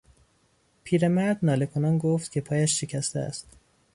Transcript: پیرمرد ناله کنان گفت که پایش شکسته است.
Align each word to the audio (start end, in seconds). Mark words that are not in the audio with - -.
پیرمرد 0.83 1.39
ناله 1.45 1.65
کنان 1.65 1.97
گفت 1.97 2.31
که 2.31 2.41
پایش 2.41 2.79
شکسته 2.81 3.19
است. 3.19 3.47